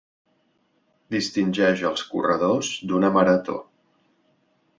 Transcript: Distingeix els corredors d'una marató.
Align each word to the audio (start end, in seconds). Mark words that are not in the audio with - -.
Distingeix 1.15 1.83
els 1.91 2.05
corredors 2.15 2.73
d'una 2.93 3.13
marató. 3.19 3.61